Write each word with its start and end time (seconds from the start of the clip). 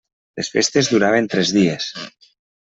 Les 0.39 0.49
festes 0.55 0.89
duraven 0.95 1.29
tres 1.35 1.53
dies. 1.61 1.93